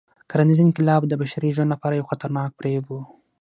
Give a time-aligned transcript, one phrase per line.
[0.29, 2.97] کرنيز انقلاب د بشري ژوند لپاره یو خطرناک فریب و.